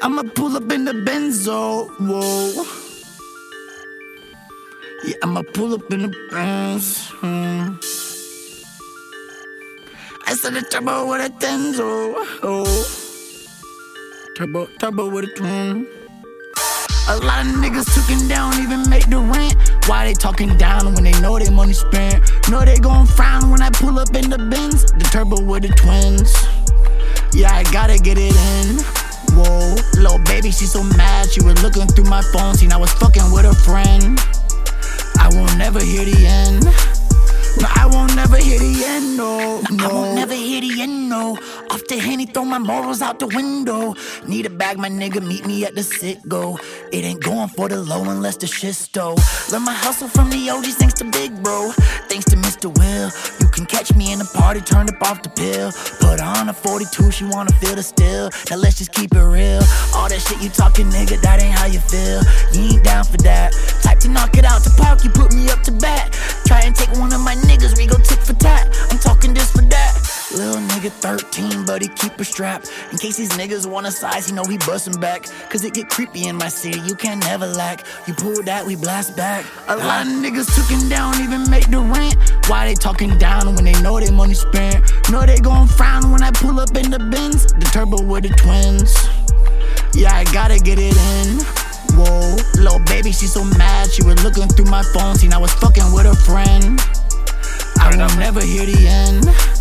I'ma 0.00 0.22
pull 0.34 0.56
up 0.56 0.70
in 0.70 0.84
the 0.84 0.92
Benzo, 0.92 1.90
whoa. 1.98 2.64
Yeah, 5.04 5.16
I'ma 5.24 5.42
pull 5.54 5.74
up 5.74 5.92
in 5.92 6.02
the 6.02 6.14
Benz. 6.30 7.08
Hmm. 7.14 7.74
I 10.24 10.34
said 10.34 10.54
a 10.54 10.62
turbo 10.62 11.10
with 11.10 11.26
a 11.26 11.30
Denzo, 11.30 12.14
oh. 12.44 12.64
Turbo, 14.36 14.68
turbo 14.78 15.10
with 15.10 15.24
a 15.24 15.34
twin. 15.34 15.88
A 17.08 17.16
lot 17.16 17.44
of 17.44 17.52
niggas 17.54 17.92
took 17.94 18.28
down, 18.28 18.54
even 18.62 18.88
make 18.88 19.10
the 19.10 19.18
rent. 19.18 19.56
Why 19.86 20.06
they 20.06 20.14
talking 20.14 20.56
down 20.58 20.94
when 20.94 21.02
they 21.02 21.18
know 21.20 21.40
they 21.40 21.50
money 21.50 21.72
spent? 21.72 22.22
Know 22.48 22.64
they 22.64 22.78
gon' 22.78 23.06
frown 23.06 23.50
when 23.50 23.62
I 23.62 23.70
pull 23.70 23.98
up 23.98 24.14
in 24.14 24.30
the 24.30 24.38
Benz. 24.38 24.84
The 24.92 25.08
turbo 25.10 25.42
with 25.42 25.62
the 25.62 25.70
twins. 25.70 26.32
Yeah, 27.32 27.52
I 27.52 27.64
gotta 27.72 27.98
get 27.98 28.16
it 28.16 28.36
in. 28.36 28.97
Whoa, 29.30 29.74
little 30.00 30.18
baby, 30.20 30.50
she 30.50 30.64
so 30.64 30.82
mad. 30.82 31.30
She 31.30 31.42
was 31.42 31.62
looking 31.62 31.86
through 31.88 32.04
my 32.04 32.22
phone, 32.32 32.54
seen 32.54 32.72
I 32.72 32.76
was 32.76 32.92
fucking 32.94 33.30
with 33.32 33.44
a 33.44 33.54
friend. 33.54 34.18
I 35.18 35.28
won't 35.32 35.56
never 35.58 35.82
hear 35.82 36.04
the 36.04 36.26
end. 36.26 36.64
No, 37.60 37.66
I 37.74 37.86
won't 37.86 38.14
never 38.14 38.36
hear 38.36 38.58
the 38.58 38.84
end, 38.86 39.16
no, 39.16 39.60
no. 39.70 39.84
I 39.84 39.92
won't 39.92 40.14
never 40.14 40.34
hear 40.34 40.60
the 40.60 40.80
end, 40.80 41.08
no. 41.08 41.36
Off 41.70 41.84
the 41.88 41.98
henny, 41.98 42.26
throw 42.26 42.44
my 42.44 42.58
morals 42.58 43.02
out 43.02 43.18
the 43.18 43.26
window. 43.26 43.94
Need 44.26 44.46
a 44.46 44.50
bag, 44.50 44.78
my 44.78 44.88
nigga, 44.88 45.26
meet 45.26 45.44
me 45.44 45.64
at 45.64 45.74
the 45.74 45.82
sit 45.82 46.26
go. 46.28 46.58
It 46.92 47.04
ain't 47.04 47.22
going 47.22 47.48
for 47.48 47.68
the 47.68 47.78
low 47.82 48.04
unless 48.04 48.36
the 48.36 48.46
shit 48.46 48.74
stole. 48.74 49.18
Learn 49.50 49.64
my 49.64 49.74
hustle 49.74 50.08
from 50.08 50.30
the 50.30 50.50
OGs, 50.50 50.76
thanks 50.76 50.94
to 50.94 51.04
Big 51.04 51.42
Bro. 51.42 51.72
Thanks 52.08 52.26
to 52.26 52.36
Mr. 52.36 52.66
Will. 52.78 53.10
Can 53.58 53.66
catch 53.66 53.92
me 53.92 54.12
in 54.12 54.20
the 54.20 54.30
party, 54.38 54.60
turned 54.60 54.88
up 54.88 55.02
off 55.02 55.20
the 55.20 55.30
pill. 55.30 55.74
Put 55.98 56.22
on 56.22 56.48
a 56.48 56.52
42, 56.54 57.10
she 57.10 57.24
wanna 57.24 57.50
feel 57.58 57.74
the 57.74 57.82
still. 57.82 58.30
Now 58.48 58.56
let's 58.56 58.78
just 58.78 58.92
keep 58.92 59.12
it 59.12 59.18
real. 59.18 59.58
All 59.98 60.06
that 60.06 60.22
shit 60.22 60.40
you 60.40 60.48
talking, 60.48 60.86
nigga, 60.86 61.20
that 61.22 61.42
ain't 61.42 61.58
how 61.58 61.66
you 61.66 61.80
feel. 61.80 62.22
You 62.54 62.78
ain't 62.78 62.84
down 62.84 63.02
for 63.02 63.16
that. 63.26 63.50
Type 63.82 63.98
to 64.06 64.10
knock 64.10 64.38
it 64.38 64.44
out 64.44 64.62
to 64.62 64.70
park, 64.78 65.02
you 65.02 65.10
put 65.10 65.34
me 65.34 65.50
up 65.50 65.64
to 65.66 65.72
Team 71.38 71.64
buddy, 71.64 71.86
keep 71.86 72.18
a 72.18 72.24
strap. 72.24 72.64
In 72.90 72.98
case 72.98 73.16
these 73.16 73.30
niggas 73.38 73.64
want 73.64 73.86
a 73.86 73.92
size, 73.92 74.28
you 74.28 74.34
know 74.34 74.42
he 74.42 74.58
bustin' 74.58 74.98
back. 74.98 75.28
Cause 75.50 75.62
it 75.62 75.72
get 75.72 75.88
creepy 75.88 76.26
in 76.26 76.34
my 76.34 76.48
city, 76.48 76.80
you 76.80 76.96
can't 76.96 77.22
never 77.22 77.46
lack. 77.46 77.86
You 78.08 78.14
pull 78.14 78.42
that, 78.42 78.66
we 78.66 78.74
blast 78.74 79.16
back. 79.16 79.46
A 79.68 79.76
lot 79.76 80.04
of 80.04 80.12
niggas 80.14 80.52
took 80.56 80.66
him 80.66 80.88
down, 80.88 81.14
even 81.22 81.48
make 81.48 81.70
the 81.70 81.78
rent. 81.78 82.16
Why 82.48 82.66
they 82.66 82.74
talking 82.74 83.16
down 83.18 83.54
when 83.54 83.64
they 83.64 83.80
know 83.82 84.00
they 84.00 84.10
money 84.10 84.34
spent? 84.34 84.82
Know 85.12 85.24
they 85.24 85.38
gon' 85.38 85.68
frown 85.68 86.10
when 86.10 86.24
I 86.24 86.32
pull 86.32 86.58
up 86.58 86.74
in 86.74 86.90
the 86.90 86.98
Benz. 86.98 87.46
The 87.46 87.70
turbo 87.72 88.02
with 88.02 88.24
the 88.24 88.30
twins. 88.30 88.92
Yeah, 89.94 90.16
I 90.16 90.24
gotta 90.32 90.58
get 90.58 90.80
it 90.80 90.96
in. 90.96 91.38
Whoa, 91.94 92.34
little 92.60 92.80
baby, 92.80 93.12
she 93.12 93.26
so 93.26 93.44
mad. 93.44 93.92
She 93.92 94.02
was 94.02 94.24
looking 94.24 94.48
through 94.48 94.72
my 94.72 94.82
phone, 94.82 95.14
seen 95.14 95.32
I 95.32 95.38
was 95.38 95.52
fucking 95.52 95.92
with 95.92 96.06
a 96.06 96.16
friend. 96.16 96.80
I 97.78 97.90
will 97.90 98.18
never 98.18 98.42
hear 98.42 98.66
the 98.66 98.88
end. 98.88 99.57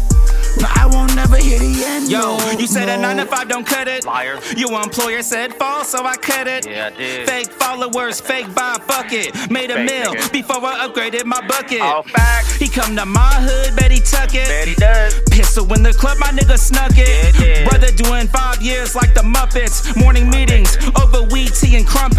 Yo, 2.07 2.37
you 2.57 2.67
said 2.67 2.87
a 2.89 2.97
9 2.97 3.17
to 3.17 3.25
5 3.25 3.47
don't 3.49 3.65
cut 3.67 3.87
it. 3.87 4.05
Liar. 4.05 4.39
Your 4.55 4.81
employer 4.81 5.21
said 5.21 5.53
fall, 5.55 5.83
so 5.83 6.03
I 6.05 6.15
cut 6.15 6.47
it. 6.47 6.65
Yeah, 6.67 6.87
I 6.93 6.97
did. 6.97 7.27
Fake 7.29 7.51
followers, 7.53 8.21
fake 8.21 8.53
buy 8.55 8.77
bucket. 8.87 9.35
Made 9.51 9.71
a 9.71 9.75
Fake 9.75 9.89
meal 9.91 10.13
nigga. 10.13 10.31
before 10.31 10.63
I 10.63 10.87
upgraded 10.87 11.25
my 11.25 11.45
bucket. 11.47 11.81
All 11.81 12.03
facts. 12.03 12.55
He 12.55 12.67
come 12.69 12.95
to 12.95 13.05
my 13.05 13.33
hood, 13.41 13.75
bet 13.75 13.91
he 13.91 13.99
tuck 13.99 14.33
it. 14.33 14.47
Bet 14.47 14.67
he 14.67 14.75
does. 14.75 15.19
Pistol 15.31 15.71
in 15.73 15.83
the 15.83 15.93
club, 15.93 16.17
my 16.19 16.27
nigga 16.27 16.57
snuck 16.57 16.91
it. 16.95 17.35
Yeah, 17.39 17.45
yeah. 17.45 17.67
Brother 17.69 17.91
doing 17.91 18.27
five 18.27 18.61
years 18.61 18.95
like 18.95 19.13
the 19.13 19.21
Muppets. 19.21 19.95
Morning 19.99 20.29
meetings 20.29 20.77
over 21.01 21.23
weed, 21.23 21.51
tea, 21.53 21.75
and 21.75 21.85
crumpets. 21.85 22.16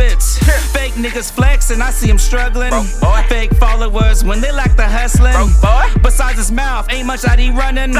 Niggas 1.18 1.32
flex, 1.32 1.70
and 1.70 1.82
I 1.82 1.90
see 1.90 2.08
him 2.08 2.16
struggling. 2.16 2.70
Broke. 2.70 3.26
Fake 3.28 3.52
followers 3.56 4.22
when 4.22 4.40
they 4.40 4.52
lack 4.52 4.76
the 4.76 4.86
hustling. 4.86 5.34
Broke. 5.60 6.00
Besides 6.00 6.38
his 6.38 6.52
mouth, 6.52 6.86
ain't 6.92 7.08
much 7.08 7.22
that 7.22 7.40
he 7.40 7.50
running. 7.50 7.92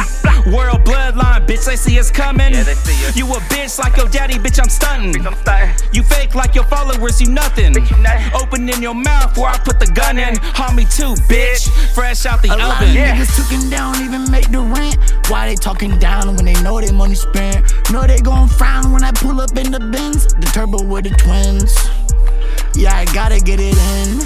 World 0.54 0.86
bloodline, 0.86 1.44
bitch, 1.44 1.66
they 1.66 1.74
see 1.74 1.98
us 1.98 2.12
coming. 2.12 2.52
Yeah. 2.52 2.62
You 3.16 3.26
a 3.26 3.40
bitch 3.50 3.76
like 3.80 3.96
your 3.96 4.06
daddy, 4.08 4.34
bitch, 4.34 4.60
I'm 4.62 4.68
stunting. 4.68 5.12
Bitch, 5.12 5.26
I'm 5.26 5.34
stunting. 5.34 5.74
You 5.92 6.04
fake 6.04 6.36
like 6.36 6.54
your 6.54 6.62
followers, 6.66 7.20
you 7.20 7.28
nothing. 7.28 7.74
Bitch, 7.74 7.90
you 7.90 8.00
nothing. 8.00 8.30
Open 8.40 8.68
your 8.80 8.94
mouth 8.94 9.36
where 9.36 9.50
I 9.50 9.58
put 9.58 9.80
the 9.80 9.86
gun 9.86 10.16
in. 10.16 10.36
Homie 10.54 10.86
too, 10.86 11.20
bitch. 11.26 11.68
Fresh 11.94 12.24
out 12.24 12.40
the 12.40 12.50
A 12.50 12.56
lot 12.56 12.80
oven. 12.80 12.90
of 12.90 12.94
niggas 12.94 13.34
took 13.34 13.70
down, 13.70 14.00
even 14.00 14.30
make 14.30 14.48
the 14.52 14.60
rent. 14.60 14.96
Why 15.28 15.48
they 15.48 15.56
talking 15.56 15.98
down 15.98 16.36
when 16.36 16.44
they 16.44 16.54
know 16.62 16.80
they 16.80 16.92
money 16.92 17.16
spent? 17.16 17.66
Know 17.90 18.06
they 18.06 18.20
gon' 18.20 18.46
frown 18.46 18.92
when 18.92 19.02
I 19.02 19.10
pull 19.10 19.40
up 19.40 19.56
in 19.56 19.72
the 19.72 19.80
Benz. 19.80 20.26
The 20.34 20.48
turbo 20.54 20.84
with 20.84 21.02
the 21.02 21.10
twins. 21.10 21.74
Yeah, 22.78 22.94
I 22.94 23.06
gotta 23.06 23.40
get 23.40 23.58
it 23.58 23.74
in. 23.74 24.20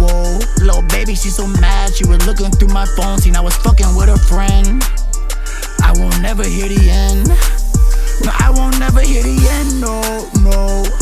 Whoa, 0.00 0.38
little 0.64 0.80
baby, 0.88 1.14
she 1.14 1.28
so 1.28 1.46
mad. 1.46 1.94
She 1.94 2.06
was 2.06 2.26
looking 2.26 2.50
through 2.50 2.72
my 2.72 2.86
phone, 2.96 3.18
seen 3.18 3.36
I 3.36 3.42
was 3.42 3.54
fucking 3.58 3.94
with 3.94 4.08
her 4.08 4.16
friend. 4.16 4.82
I 5.82 5.92
won't 5.94 6.22
never 6.22 6.42
hear 6.42 6.68
the 6.68 6.88
end. 6.88 7.28
No, 8.24 8.32
I 8.40 8.50
won't 8.56 8.78
never 8.78 9.02
hear 9.02 9.22
the 9.22 9.36
end. 9.52 9.82
No, 9.82 10.00
no. 10.40 10.99